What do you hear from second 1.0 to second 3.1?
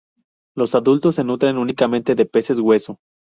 se nutren únicamente de peces hueso.